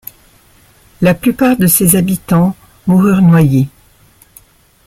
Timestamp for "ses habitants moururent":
1.67-3.21